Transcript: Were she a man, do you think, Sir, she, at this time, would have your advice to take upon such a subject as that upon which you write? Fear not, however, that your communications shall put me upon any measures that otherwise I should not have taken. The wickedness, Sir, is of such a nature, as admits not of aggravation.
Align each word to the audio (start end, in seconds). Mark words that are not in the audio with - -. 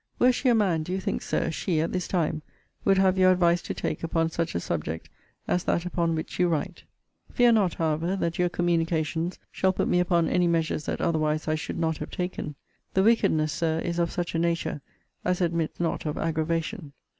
Were 0.17 0.31
she 0.31 0.49
a 0.49 0.55
man, 0.55 0.81
do 0.81 0.91
you 0.91 0.99
think, 0.99 1.21
Sir, 1.21 1.51
she, 1.51 1.79
at 1.79 1.91
this 1.91 2.07
time, 2.07 2.41
would 2.83 2.97
have 2.97 3.19
your 3.19 3.31
advice 3.31 3.61
to 3.61 3.73
take 3.75 4.03
upon 4.03 4.31
such 4.31 4.55
a 4.55 4.59
subject 4.59 5.09
as 5.47 5.63
that 5.65 5.85
upon 5.85 6.15
which 6.15 6.39
you 6.39 6.47
write? 6.47 6.85
Fear 7.31 7.51
not, 7.51 7.75
however, 7.75 8.15
that 8.15 8.39
your 8.39 8.49
communications 8.49 9.37
shall 9.51 9.73
put 9.73 9.87
me 9.87 9.99
upon 9.99 10.27
any 10.27 10.47
measures 10.47 10.85
that 10.87 11.01
otherwise 11.01 11.47
I 11.47 11.53
should 11.53 11.77
not 11.77 11.97
have 11.99 12.09
taken. 12.09 12.55
The 12.95 13.03
wickedness, 13.03 13.53
Sir, 13.53 13.77
is 13.77 13.99
of 13.99 14.09
such 14.09 14.33
a 14.33 14.39
nature, 14.39 14.81
as 15.23 15.39
admits 15.39 15.79
not 15.79 16.07
of 16.07 16.17
aggravation. 16.17 16.93